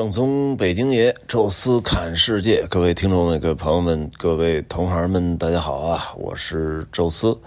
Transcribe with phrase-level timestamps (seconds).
[0.00, 6.14] 正宗北京爷，宙斯侃世界，各位听众们、各位朋友们、各位同行们，大家好啊！
[6.16, 7.38] 我是宙斯。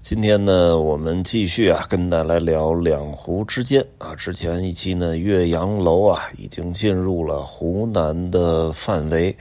[0.00, 4.14] 今天呢，我们继续啊，跟大家来聊两湖之间啊。
[4.14, 9.36] 之前一期呢，岳阳楼啊，已经进入了湖南的范围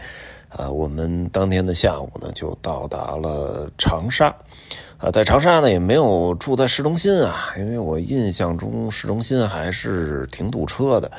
[0.49, 0.69] 啊。
[0.69, 4.35] 我们当天的下午呢，就到达了长沙。
[4.97, 11.11] 啊，在长沙呢也没有住在市中心啊，因为我印象中市中心还是挺堵车的，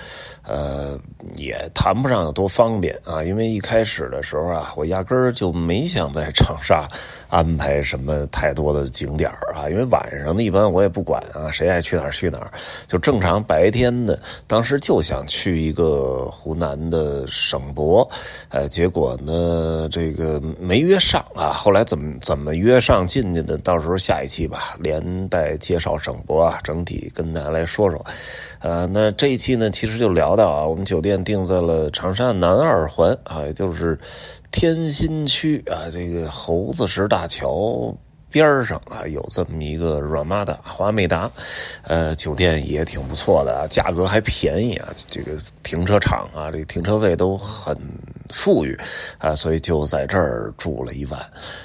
[0.48, 0.98] 呃，
[1.36, 3.22] 也谈不上有多方便啊。
[3.22, 6.88] 因为一开始的时候啊，我压根儿就没想在长沙
[7.28, 12.50] 安排什么太多的景点啊，因为晚上呢一般我也不管啊，谁爱去哪儿去哪儿，
[12.86, 18.08] 就正常白天的，当时就想去一个湖南的省博，
[18.48, 23.58] 呃，结果呢这个没约上啊，后来怎么怎么约上进去的？
[23.58, 28.02] 到时候下一期吧，连带介绍省博啊，整体跟大家来说说。
[28.60, 33.98] 呃，那这一期呢，其实就聊到啊，我们酒店定在了长沙南二环啊，也就是
[34.50, 37.94] 天心区啊，这个猴子石大桥。
[38.30, 41.30] 边上啊，有这么一个 Ramada 华美达，
[41.82, 47.76] 呃，酒店也挺不错的啊，价格还便宜啊，这个停车场啊，这停车位都很
[48.30, 48.78] 富裕
[49.18, 51.20] 啊，所以就在这儿住了一晚，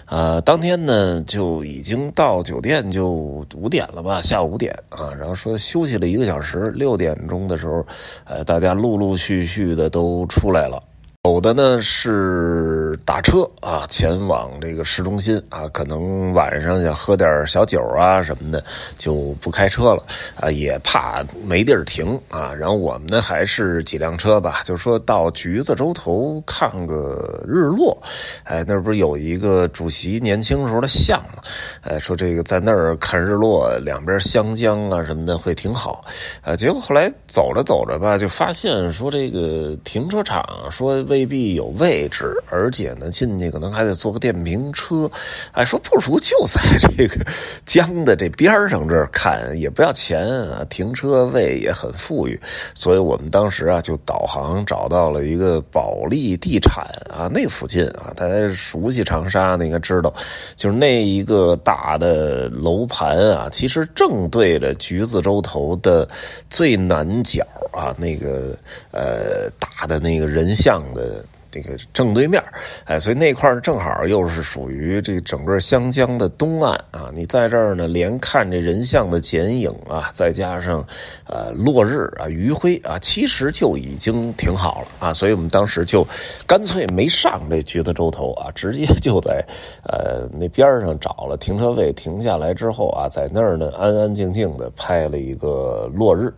[0.05, 3.11] 啊，当天呢就已经到酒店就
[3.55, 7.86] 五点了吧，下午五点啊，然后说休息了一个小时，六点钟的时候，
[8.23, 10.81] 呃，大家陆陆续续的都出来了。
[11.26, 18.62] 有的呢是打车啊，前往这个市中心啊，可能晚上想喝点小酒啊什么的，
[18.98, 20.04] 就不开车了
[20.36, 22.54] 啊，也怕没地儿停啊。
[22.54, 27.98] 然后我们呢还是几辆车吧，就说到橘子洲头看个日落。
[28.44, 31.42] 哎，那不是有一个主席年轻时候的像吗？
[31.84, 36.04] 哎，说这个在那儿看日落，两边湘江啊什么的会挺好。
[36.42, 41.02] 啊，结果后来走着走着吧，就发现说这个停车场说。
[41.14, 45.08] 未必有位置，而且呢，进去可能还得坐个电瓶车。
[45.52, 47.23] 哎，说不如就在这个
[47.67, 52.39] 江的这边上这儿看，也不要钱啊，停车位也很富裕。
[52.73, 60.11] 所以我们当时啊，就导航找到了一个保利地产啊，那附近啊，大家熟悉长沙，应该知道，
[60.55, 66.09] 就是那一个大的楼盘啊，其实正对着橘子洲头的
[66.49, 67.45] 最南角。
[67.73, 68.55] 啊，那个
[68.92, 72.43] 呃，大的那个人像的呃这个正对面
[72.86, 77.11] 哎，所以那块正好又是属于这整个湘江的东岸啊。
[77.14, 80.83] 你在这儿呢，连看这人像的剪影啊，再加上
[81.27, 85.14] 呃落日啊、余晖啊，其实就已经挺好了啊。
[85.14, 86.03] 所以我们当时就
[86.47, 89.45] 干脆没上这橘子洲头啊，直接就在
[89.83, 96.33] 呃那边上找了停车位停下来之后啊，在那儿呢安安静静的拍了一个落日。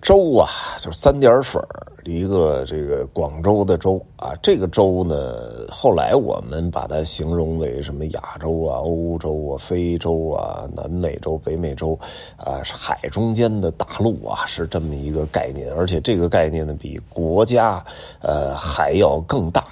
[0.00, 1.60] 州啊，就是三点水
[2.04, 4.32] 一个这个广州的州啊。
[4.42, 11.98] 这个州呢，后来我们把它形容为什么亚洲啊、欧洲啊、非洲啊、南美洲、北美洲
[12.36, 15.72] 啊，海中间的大陆啊，是这么一个概念。
[15.72, 17.82] 而且这个概念呢，比国家
[18.20, 19.64] 呃还要更大。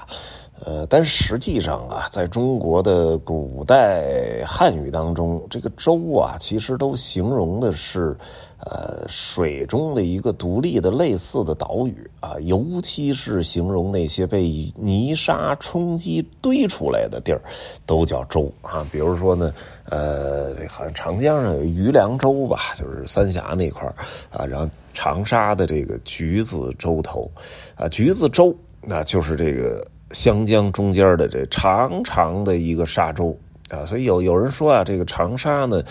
[0.64, 8.16] 呃，但实际上啊，在中国的古代汉语当中，这个州啊，其实都形容的是。
[8.64, 17.42] 呃，水中的一个独立的类似的岛屿啊，尤其是形容那些被泥沙冲击堆出来的地儿，
[17.86, 18.86] 都叫州啊。
[18.92, 19.52] 比如说呢，
[19.86, 23.84] 呃，好像长江上有余梁洲吧，就是三峡那块
[24.30, 24.46] 啊。
[24.46, 27.28] 然后长沙的这个橘子洲头
[27.74, 33.36] 啊，橘子洲那就是这个湘江中间的这长长的一个沙洲
[33.70, 33.84] 啊。
[33.86, 35.82] 所以有有人说啊，这个长沙呢。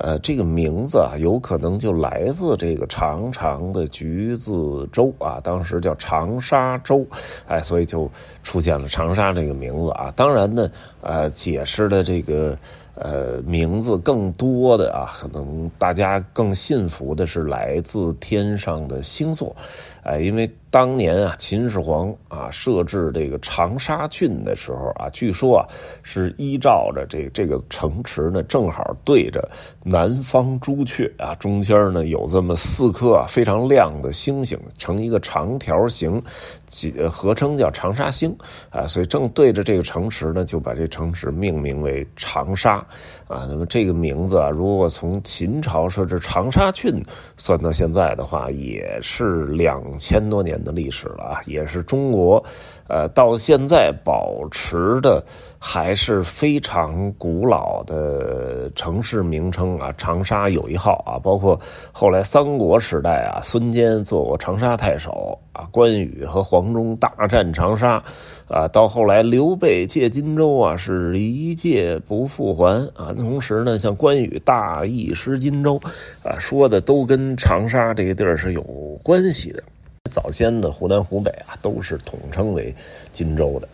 [0.00, 7.04] 呃，这个名字啊，有可能就来自这个长长的橘子洲啊，当时叫长沙洲，
[7.48, 8.08] 哎，所以就
[8.44, 10.12] 出现了长沙这个名字啊。
[10.14, 12.56] 当然呢，呃，解释的这个。
[13.00, 19.54] 呃，名字更多的啊，可能大家更信服的是来自天上的星座，
[20.02, 25.66] 哎，因为当年啊，秦始皇啊设置这个长沙郡的时候啊，据说啊
[26.02, 29.48] 是依照着这这个城池呢，正好对着
[29.82, 36.22] 南方朱雀啊，中间呢有这么四颗啊非常亮的星星，成一个长条形，
[36.66, 38.36] 几合称叫长沙星
[38.68, 42.84] 啊，所以正对着这个城池呢，就把这城池命名为长沙。
[43.26, 47.02] 啊，那么这个名字啊，如果从秦朝设置长沙郡
[47.36, 52.42] 算到现在的话，也是两千多年的历史了啊，也是中国，
[52.88, 55.24] 呃，到现在保持的
[55.58, 59.92] 还是非常古老的城市名称啊。
[59.98, 61.60] 长沙有一号啊，包括
[61.92, 68.02] 后来三国时代啊，孙坚做过长沙太守啊，关羽和黄忠大战长沙。
[68.48, 73.12] 啊，到后来刘备借荆州啊，是一借不复还啊。
[73.14, 75.78] 同时呢，像关羽大意失荆州，
[76.22, 78.62] 啊，说的都跟长沙这个地儿是有
[79.02, 79.62] 关系的。
[80.08, 82.74] 早先的湖南、湖北啊，都是统称为
[83.12, 83.68] 荆州的，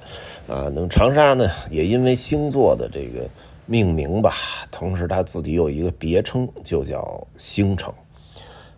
[0.53, 3.27] 啊，那么长沙呢，也因为星座的这个
[3.65, 4.35] 命名吧，
[4.71, 7.95] 同时它自己有一个别称，就叫星城。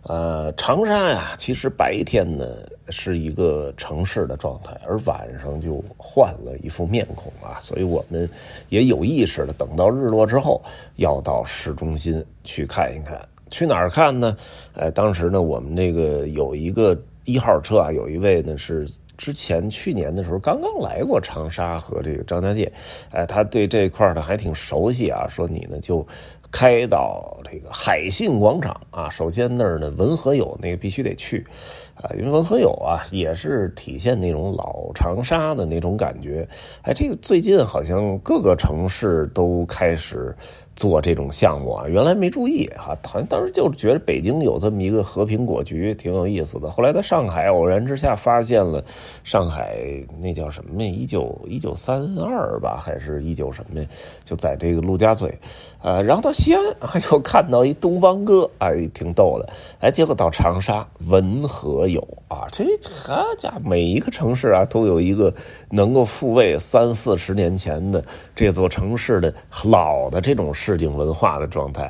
[0.03, 8.29] 呃，长沙呀，其实白天呢是一个城市的状态，而晚上就换了一副面孔啊，所以我们
[8.69, 10.61] 也有意识的等到日落之后，
[10.95, 13.19] 要到市中心去看一看。
[13.49, 14.37] 去哪儿看呢？
[14.73, 16.97] 呃，当时呢，我们那个有一个
[17.27, 22.71] 一号车啊，有一位呢是之前去年的时候刚刚来过长沙和这个张家界，
[23.11, 26.03] 哎，他对这块呢还挺熟悉啊，说你呢就。
[26.49, 31.45] 开到这个海信广场啊，首先那儿呢文和友那个必须得去，
[31.93, 36.47] 啊，因为文和友啊也是体现那种老长沙的那种感觉。
[36.83, 40.33] 哎，这个最近好像各个城市都开始。
[40.77, 46.69] 做这种项目啊，原来没注意哈，好像当时就觉得北京有这么一个和平果局挺有意思的。
[46.69, 48.83] 后来在上海偶然之下发现了
[49.23, 49.75] 上海
[50.19, 50.87] 那叫什么呀？
[50.87, 53.87] 一九一九三二吧，还是一九什么呀？
[54.23, 55.35] 就在这个陆家嘴，
[55.81, 59.49] 呃，然后到西安啊又看到一东方哥，哎，挺逗的。
[59.79, 65.33] 哎，结果到长沙文和友啊，这好家伙，每一个城市啊都有一个
[65.71, 69.33] 能够复位三四十年前的这座城市的
[69.63, 70.53] 老的这种。
[70.67, 71.89] 市井文化的状态，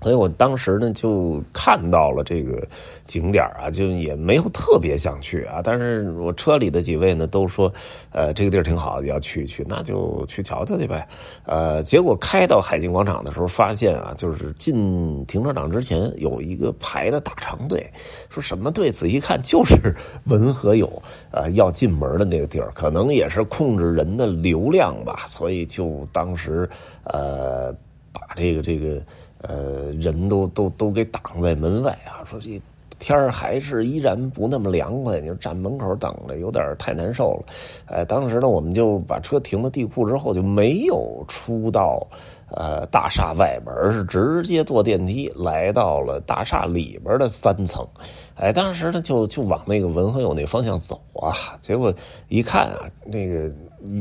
[0.00, 2.66] 所以我当时呢就看到了这个
[3.04, 5.60] 景点啊，就也没有特别想去啊。
[5.62, 7.72] 但是我车里的几位呢都说，
[8.12, 11.06] 呃，这个地儿挺好，要去去，那就去瞧瞧去呗。
[11.44, 17.84] 呃，结果开到海景广场的时候，发现啊，就是进停车场之前有一个排的大长队，
[18.30, 18.90] 说什么队？
[18.90, 19.94] 仔细看就是
[20.26, 20.90] 文和友
[21.30, 26.68] 啊要进门的那个地儿，可能也是控制人的流量吧，所以就当时。
[27.10, 27.72] 呃，
[28.12, 29.02] 把这个这个
[29.42, 32.24] 呃人都都都给挡在门外啊！
[32.24, 32.60] 说这
[32.98, 37.52] 天儿还是依然不那么凉快，你站门口等着有点太难受了。
[37.86, 42.04] 哎，当时呢，我们就把车停到地库之后，就没有出到
[42.50, 47.86] 呃大厦外边，而是直接坐电梯来到了大厦里边的三层。
[48.34, 51.92] 哎，当时呢就就往那个文和友那方向走啊，结果
[52.28, 53.52] 一看啊，那个。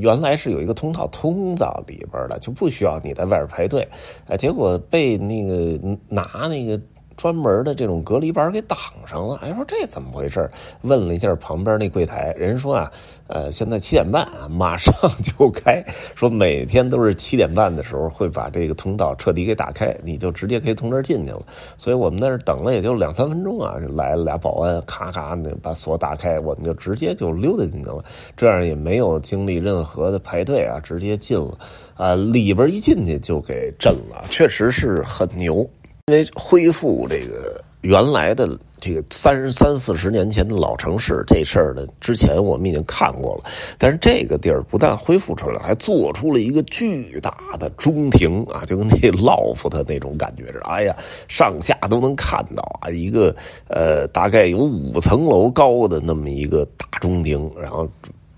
[0.01, 3.87] 原来是有一个通道通到里边的，就不需要你在外边排队，
[4.25, 5.79] 哎，结果被那个
[6.09, 6.81] 拿那个。
[7.17, 8.77] 专门的这种隔离板给挡
[9.07, 10.49] 上了，哎，说这怎么回事？
[10.83, 12.91] 问了一下旁边那柜台，人说啊，
[13.25, 14.93] 呃，现在七点半啊，马上
[15.23, 15.83] 就开，
[16.13, 21.41] 说每天都是七点半的时候会把这个通道彻底给打开，你就直接可以从这儿进去了。
[21.75, 28.05] 所以我们在这等了也就两三分钟啊，就来了俩保安，咔咔的把锁打开，我们就直接就溜达进去了，
[28.35, 31.57] 这样也没有经历任何的排队啊，直接进了，
[31.95, 35.67] 啊，里边一进去就给震了，确实是很牛。
[36.09, 43.51] 因为恢复这个原来的这个三十三四十年前的老城市这事儿呢，之前我们已经看过了。
[43.77, 50.61] 但是这个地儿不但恢复出来，还做出了一个巨大的中庭啊，就跟那 loft 那种感觉似的。
[50.61, 50.95] 哎呀，
[51.27, 53.35] 上下都能看到啊，一个
[53.67, 57.85] 呃大概有五层楼高的那么一个大中庭，然后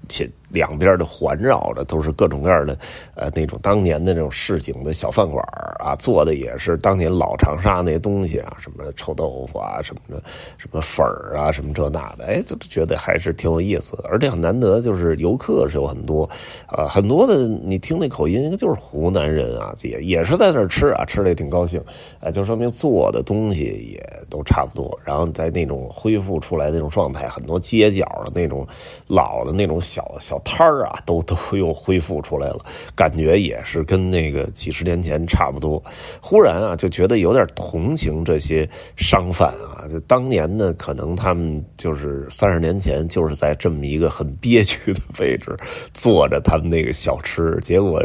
[0.07, 0.27] 且。
[0.50, 2.77] 两边的环绕着都是各种各样的，
[3.15, 5.44] 呃，那种当年的那种市井的小饭馆
[5.79, 10.22] 啊，做的也是当年老长沙那些东西啊，什么臭豆腐啊，什么的，
[10.58, 13.96] 什么粉儿啊，什么这那的，哎，就觉得还是挺有意思。
[14.10, 16.27] 而且很难得，就是游客是有很多，
[16.75, 21.79] 呃，很多的你听那口音应该，就是湖南人啊，也也是在那儿吃啊，吃的也挺高兴，
[22.22, 23.63] 哎，就说明做的东西
[23.94, 25.00] 也都差不多。
[25.06, 28.65] 然后在那种恢复出来那种状态，很多街角的那种
[29.06, 30.38] 老的那种小小。
[30.39, 32.60] 摊儿啊，都都又恢复出来了，
[32.96, 35.81] 感觉也是跟那个几十年前差不多。
[36.22, 45.55] 忽然啊，就觉得有点同情这些商贩啊，就当年呢，可能他们就是三十年前就是在这么一个很憋屈的位置
[45.93, 48.01] 坐着他们那个小吃，结果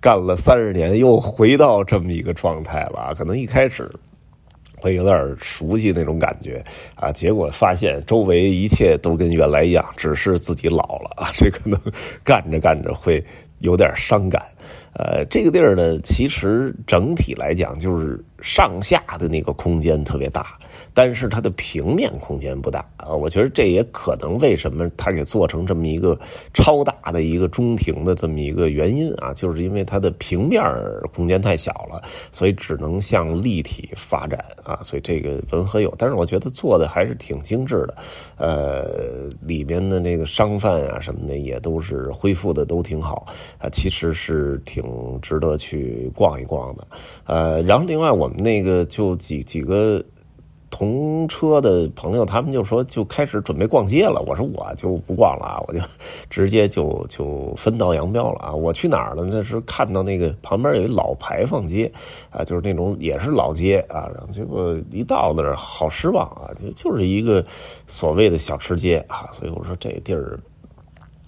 [0.00, 3.14] 干了三十年又回到这么一个状态了。
[3.16, 3.90] 可能一开始。
[4.82, 6.60] 会有点熟悉那种感觉
[6.96, 11.80] 啊，结果发现周围一切都跟原来一样，只是自己老了啊，这可能
[12.24, 13.24] 干着干着会
[13.60, 14.42] 有点伤感。
[14.94, 20.58] 呃，这个地儿呢，其实整体来讲就是上下的那个空间特别大。
[20.94, 26.18] 但是它的平面空间不大啊，我觉得这也可能为什么它给做成这么一个
[26.52, 30.62] 超大的一个中庭的这么一个原因啊，就是因为它的平面
[31.14, 37.96] 空间太小了，所以只能向立体发展啊，所以这个文和友，但是我觉得做的还是挺精致的，
[38.36, 43.26] 呃，里面的那个商贩啊什么的也都是恢复的都挺好
[43.58, 44.84] 啊，其实是挺
[45.22, 46.86] 值得去逛一逛的，
[47.24, 50.04] 呃，然后另外我那个就几几个。
[50.74, 54.24] 同车的朋友，他们就说就开始准备逛街了。
[54.26, 55.78] 我说我就不逛了啊，我就
[56.30, 58.54] 直接就就分道扬镳了啊。
[58.54, 59.22] 我去哪儿了？
[59.30, 61.92] 那是看到那个旁边有一老牌坊街
[62.30, 64.08] 啊，就是那种也是老街啊。
[64.14, 67.44] 然后结果一到那儿，好失望啊，就就是一个
[67.86, 69.28] 所谓的小吃街啊。
[69.30, 70.40] 所以我说这地儿。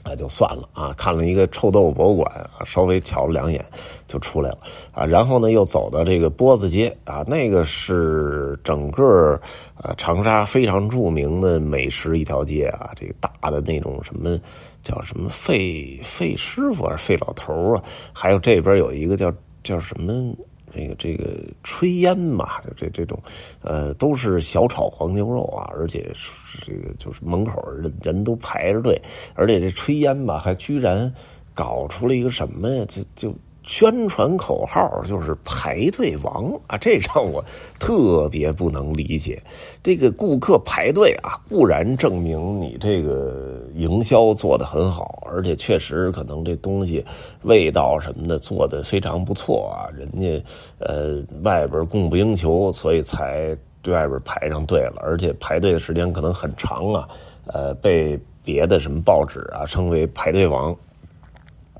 [0.04, 3.64] 那就算了啊，看了一个臭豆腐博物馆啊，稍微瞧了两眼
[4.06, 4.58] 就出来了
[4.92, 5.06] 啊。
[5.06, 9.40] 然后呢，又走到这个波子街啊，那个是整个
[9.76, 12.92] 啊长沙非常著名的美食一条街啊。
[12.94, 14.38] 这个大的那种什么
[14.82, 17.82] 叫什么费费师傅还是费老头啊？
[18.12, 19.32] 还有这边有一个叫
[19.62, 20.34] 叫什么？
[20.74, 23.22] 那个这个炊烟嘛，就这这种，
[23.62, 29.00] 呃，都是小炒黄牛肉啊，而且是这个就是门口人人都排着队，
[29.34, 31.12] 而且这炊烟吧，还居然
[31.54, 32.84] 搞出了一个什么呀？
[32.88, 33.34] 就就。
[33.64, 37.42] 宣传口号就是排队王啊，这让我
[37.80, 39.42] 特别不能理解。
[39.82, 47.02] 这个顾客排队啊，固然证明你这个营销做得很好，而且确实可能这东西
[47.42, 49.88] 味道什么的做得非常不错啊。
[49.96, 50.44] 人家
[50.78, 57.08] 呃外边供不应求，所以才对外边排上队了，而且排队的时间可能很长啊。
[57.46, 60.74] 呃，被别的什么报纸啊称为排队王。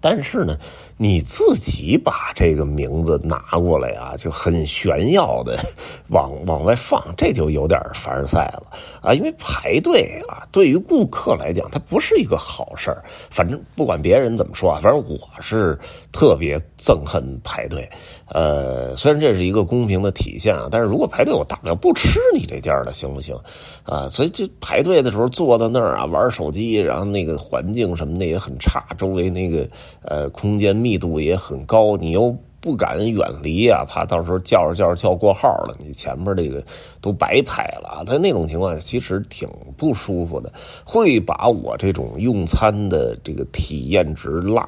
[0.01, 0.59] 但是呢，
[0.97, 5.59] 你自己把这个名字拿过来啊，就很炫耀的
[6.09, 8.65] 往往外放，这就有点凡尔赛了
[9.03, 9.13] 啊！
[9.13, 13.03] 因为排队啊，对于顾客来讲，它不是一个好事儿。
[13.29, 15.77] 反正不管别人怎么说啊，反正我是
[16.13, 17.89] 特别憎恨排队。
[18.27, 23.37] 呃，虽然这是一个公平的体现啊，但是如果排队，我大不了不吃你这家的，行不行？
[23.83, 29.69] 啊，所以这排队的时候坐到那儿啊，玩手机，然后那个环境什么的也很差，周围那个
[30.03, 32.37] 呃空间密度也很高，你又。
[32.65, 36.65] 不敢远离啊，怕到时候叫着叫着叫过号了，你前面这个
[37.03, 38.03] 都白拍了。
[38.07, 40.51] 在那种情况下，其实挺不舒服的，
[40.83, 44.67] 会把我这种用餐的这个体验值拉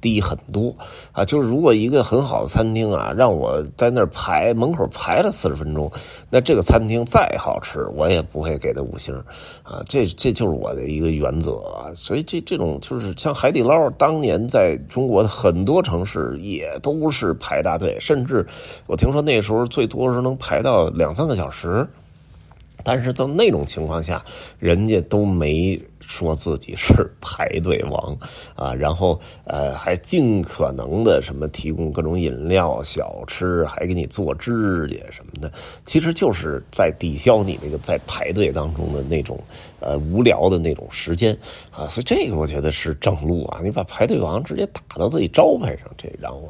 [0.00, 0.74] 低很多
[1.12, 1.24] 啊。
[1.24, 5.88] 就是如果一个很好的餐厅啊，让我在那儿排门口排了四十分钟，
[6.28, 9.14] 那这个餐厅再好吃，我也不会给它五星
[9.62, 9.80] 啊。
[9.88, 11.94] 这这就是我的一个原则啊。
[11.94, 16.76] 所以这这种就是像海底捞，当年在中国的很多城市也。
[16.88, 18.46] 都是排大队，甚至
[18.86, 21.86] 我听说那时候最多是能排到两三个小时，
[22.82, 24.24] 但是在那种情况下，
[24.58, 25.78] 人家都没
[26.08, 28.18] 说自己是排队王
[28.56, 35.52] 啊，然后呃还尽可能的什么提供各种饮料、小吃，还给你做指甲什么的，
[35.84, 39.38] 其实就是在抵消你那个在排队当中的那种
[39.80, 41.36] 呃无聊的那种时间
[41.70, 46.48] 啊，所以这个我觉得是正路啊，你把排队王直接打到自己招牌上，这让我。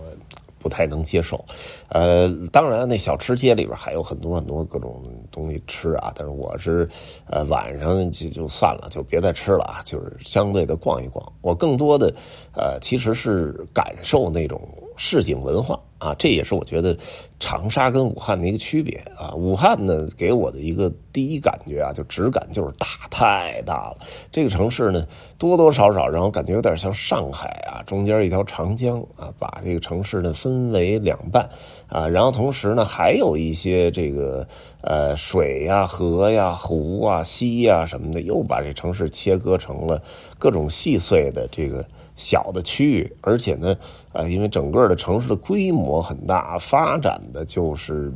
[0.59, 1.45] 不太能接受，
[1.89, 6.89] 呃，当然那小吃街里边还有很多很多各种东西吃啊，但是我是，
[7.27, 11.25] 呃，晚上就就算了，就别再吃了啊，就是相对的逛一逛。
[11.41, 12.13] 我更多的，
[12.55, 14.61] 呃，其实是感受那种
[14.99, 15.81] 市井文化。
[15.99, 16.97] 啊，这也是我觉得
[17.41, 19.35] 长沙跟武汉的一个区别啊。
[19.35, 23.97] 武汉呢，给我的一个第一感觉啊，就质感就是大，太大了。
[24.31, 25.05] 这个城市呢，
[25.39, 31.51] 多多少少让我感觉有点像上海啊，中间一条长江啊，把这个城市呢分为两半
[31.89, 32.07] 啊。
[32.07, 34.47] 然后同时呢，还有一些这个
[34.83, 40.01] 呃水呀、河呀、湖啊、溪呀什么的，又把这城市切割成了
[40.39, 41.85] 各种细碎的这个。
[42.19, 43.75] 小的区域，而且呢，
[44.13, 48.13] 呃，因为整个的城市的规模很大，发展的就是，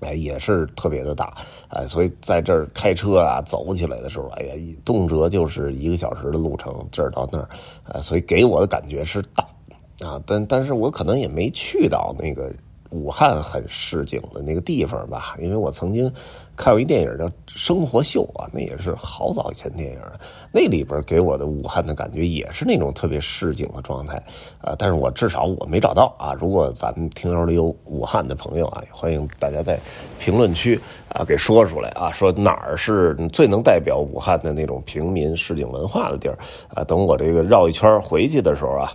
[0.00, 1.36] 哎，也是特别的大，
[1.68, 7.48] 哎，所以在这儿开车啊，走起来的时候，哎呀，动辄就是一个小时的路程，这儿到那儿，
[7.84, 9.44] 啊，所以给我的感觉是大，
[10.08, 12.50] 啊，但但是我可能也没去到那个。
[12.90, 16.10] 武汉很市井的那个地方吧，因为我曾经
[16.56, 19.98] 看过一电影叫《生活秀》啊，那也是好早以前电影，
[20.52, 24.16] 那里边给我的武汉的感觉也是那种特别市井的状态
[24.60, 24.74] 啊。
[24.78, 26.32] 但是我至少我没找到啊。
[26.32, 29.78] 如果咱们听友里有武汉的朋友啊，欢迎大家在
[30.18, 36.38] 评论区啊给说出来啊，说哪儿是最能代表武汉的那种平民市井文化的地儿
[36.74, 36.84] 啊。
[36.84, 38.92] 等我这个绕一圈回去的时候啊。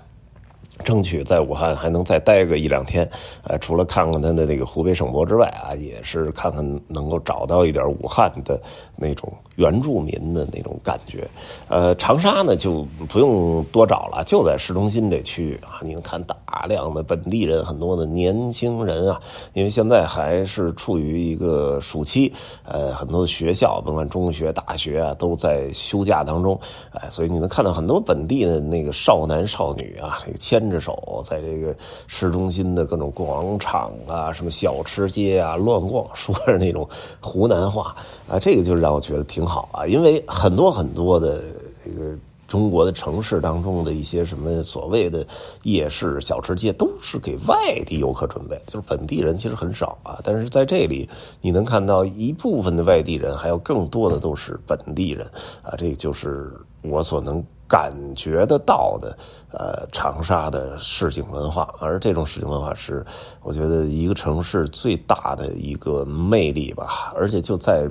[0.79, 3.07] 争取在武汉还能再待个一两天，
[3.43, 8.59] 呃，除了看看他的那个湖北省博之外啊，也是看看能够找到一点武汉的
[8.95, 11.29] 那种原住民的那种感觉。
[11.67, 19.21] 呃，长沙呢就不用多找了，就在市中心这区域啊，你能看大量的本地人，很多的年轻人啊，
[19.53, 22.33] 因为现在还是处于一个暑期，
[22.65, 30.71] 呃，很多的学校，甭管中学、大学啊，都在休假当中，哎，所以你能看到很多本地的那个少男少女啊，这个牵。
[30.71, 31.75] 着手在这个
[32.07, 36.87] 市中心的各种广场啊、什么小吃街啊乱逛，说着那种
[37.19, 37.93] 湖南话
[38.25, 39.85] 啊，这个就让我觉得挺好好啊。
[39.85, 41.43] 因为很多很多的
[41.83, 42.15] 这个
[42.47, 45.25] 中国的城市当中的一些什么所谓的
[45.63, 47.55] 夜市、小吃街，都是给外
[47.85, 50.19] 地游客准备，就是本地人其实很少啊。
[50.23, 51.09] 但是在这里，
[51.41, 55.27] 你能看到一部分的外地人，还有更多的都是本地人
[55.61, 55.75] 啊。
[55.77, 57.43] 这就是我所能。
[57.71, 59.17] 感觉得到的，
[59.49, 63.01] 呃，长沙的市井文化，而这种市井文化是，
[63.41, 67.13] 我觉得一个城市最大的一个魅力吧。
[67.15, 67.87] 而且就在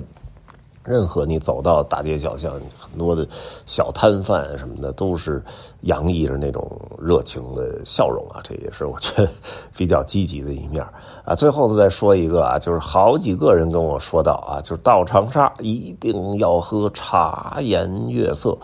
[0.83, 3.27] 任何你走到大街小巷，很多的
[3.65, 5.43] 小摊贩什么的，都是
[5.81, 8.41] 洋溢着那种热情的笑容啊。
[8.43, 9.29] 这也是我觉得
[9.77, 10.83] 比较积极的一面
[11.23, 11.35] 啊。
[11.35, 18.57] 最后再说一个啊，就是好几个人跟我说到啊，就是到长沙一定要喝茶颜悦色。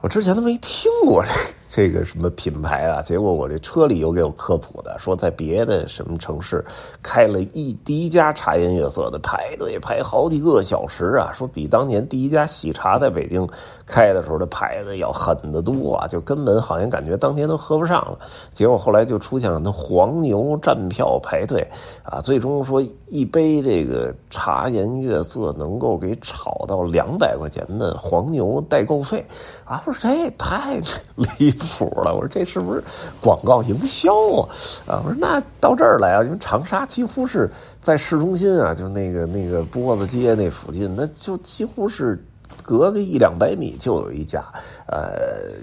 [0.00, 1.30] 我之前都没听过这。
[1.74, 3.00] 这个什么品牌啊？
[3.00, 6.62] 结果我这车里有给我科普的，说在别的什么城市
[7.02, 11.32] 开了一第一家茶颜悦色的，排队排好几个小时啊！
[11.32, 13.48] 说比当年第一家喜茶在北京
[13.86, 16.06] 开的时候的排的要狠得多啊！
[16.06, 18.18] 就根本好像感觉当天都喝不上了。
[18.50, 21.66] 结果后来就出现了那黄牛站票排队
[22.02, 29.24] 啊，最终说一杯这个茶颜悦色能够给炒到两百块钱的黄牛代购费
[29.64, 29.82] 啊！
[29.86, 30.78] 我说这也太
[31.16, 31.61] 离。
[31.62, 32.14] 谱了！
[32.14, 32.82] 我说这是不是
[33.20, 34.48] 广告营销啊？
[34.86, 35.02] 啊！
[35.04, 37.50] 我说那到这儿来啊，因为长沙几乎是
[37.80, 42.22] 在市中心啊，就那个那个波子街那附近，那就几乎是。
[42.62, 44.44] 隔个一两百米就有一家，
[44.86, 45.12] 呃，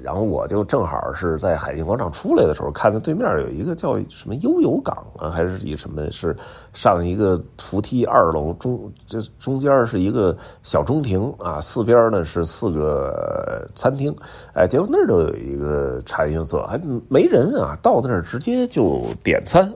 [0.03, 6.35] 然后我就正好是在海信广场出来的时候，看到对面有一个叫什么悠游港啊，还是一什么是
[6.73, 14.15] 上一个扶梯二楼中，这中间是一个小中庭啊，四边呢是四个餐厅，
[14.53, 19.71] 哎，结果那儿都有一个茶颜悦色，还没人啊，到那儿直接就点餐。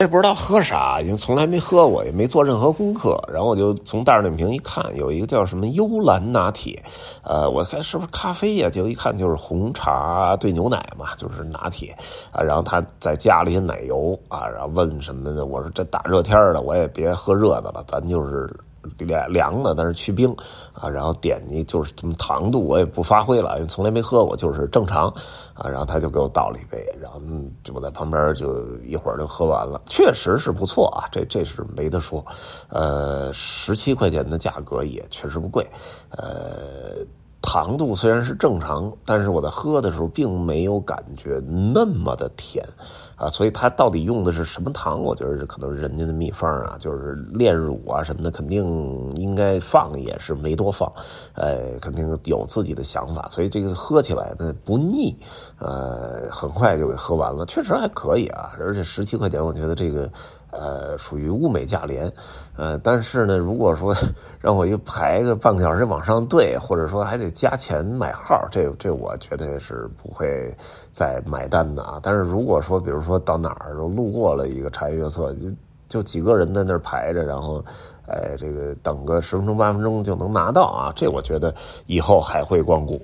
[0.00, 3.18] 也不知道喝啥，因为从来没喝过，也没做任何功课。
[3.32, 6.78] 然后我就从袋儿里瓶一看，有一个叫什么幽兰拿铁，
[7.22, 8.68] 呃，我看是不是咖啡呀？
[8.68, 11.96] 结果一看就是红茶兑牛奶嘛，就是拿铁
[12.30, 12.42] 啊。
[12.42, 15.46] 然后他再加了一些奶油啊，然后问什么的？
[15.46, 18.54] 我说这大热天的，我也别喝热的了，咱就是。
[18.98, 20.34] 凉凉的，但是去冰
[20.72, 25.08] 啊，然后点你就是什么糖度我也不发挥了，因为从来没喝过，就是正常
[25.54, 25.68] 啊。
[25.68, 27.20] 然后他就给我倒了一杯，然后
[27.62, 32.24] 就我在旁边就一会儿就喝完了，确实是不错啊，这这是没得说。
[32.68, 35.66] 呃，十七块钱的价格也确实不贵，
[36.10, 36.96] 呃，
[37.46, 41.40] 糖度虽然是正常，但是我在喝的时候并没有感觉
[41.72, 42.62] 那么的甜。
[43.16, 45.02] 啊，所以它到底用的是什么糖？
[45.02, 50.92] 我觉得是可能人家的秘方啊，就是炼乳啊什么的，肯定应该放也是没多放，
[51.32, 55.16] 哎，肯定有自己的想法，所以这个喝起来呢不腻，
[55.58, 60.10] 呃，很快就给喝完了，确实还可以啊，而且十七块钱，我觉得这个。
[60.58, 62.10] 呃，属于物美价廉，
[62.56, 63.94] 呃，但是呢，如果说
[64.40, 70.52] 让我又排个半个小时往上队，或者说还得加钱买号，这这我绝对是不会
[70.90, 72.00] 再买单的啊。
[72.02, 75.50] 但是如果说，比如说到哪儿路过了一个茶颜悦色，就
[75.88, 77.62] 就几个人在那儿排着，然后，
[78.08, 81.54] 哎，这个等个十分钟八分钟就能拿到啊，这我觉得
[81.86, 83.00] 以后还会光顾。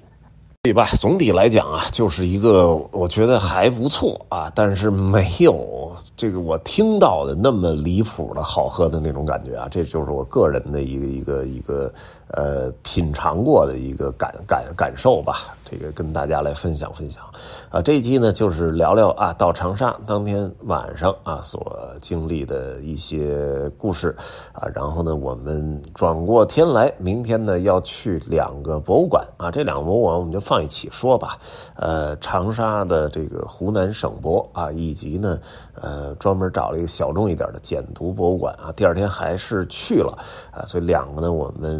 [0.64, 0.86] 对吧？
[0.96, 11.92] 总体来讲啊，就是一个我觉得还不错啊，但是没有这个我听到的那么离谱的好喝的那种感觉啊，这就是我个人的一个一个一个。
[12.34, 17.24] 呃，品尝过的一个感感感受吧，这个跟大家来分享分享。
[17.70, 24.14] 啊，这一期呢就是聊聊啊，到长沙当天晚上啊所经历的一些故事
[24.52, 24.68] 啊。
[24.74, 31.38] 然后呢，我们转过天来，明天呢要去两个博物馆啊，这两个博物馆我们就放一起说吧。
[31.76, 35.40] 呃，长沙的这个湖南省博啊，以及呢
[35.80, 38.70] 呃专门找了一个小众一点的简读博物馆啊。
[38.72, 40.18] 第二天还是去了
[40.50, 41.72] 啊，所以两个呢我们。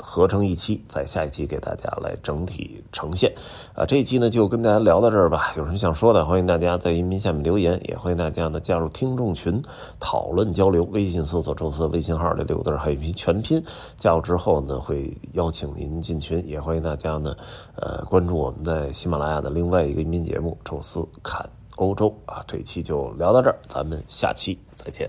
[0.00, 3.32] 合成一期，在下一期给大家来整体呈现。
[3.74, 5.52] 啊，这一期呢就跟大家聊到这儿吧。
[5.56, 9.62] 有什么想说的，欢迎大家在音频下面留言，也欢迎大家呢加入听众群
[10.00, 10.84] 讨论交流。
[10.92, 13.62] 微信搜索“宙斯”微信号这六个字还有一批全拼，
[13.96, 16.44] 加入之后呢会邀请您进群。
[16.46, 17.36] 也欢迎大家呢，
[17.76, 22.42] 呃，关注我们在喜马拉雅的另外一个音频节目《宙斯看欧洲啊。
[22.46, 25.08] 这一期就聊到这儿，咱们下期再见。